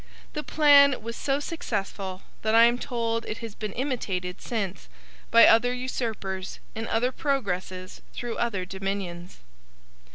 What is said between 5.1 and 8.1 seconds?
by other usurpers, in other progresses